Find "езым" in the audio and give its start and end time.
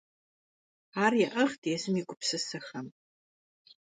1.73-1.95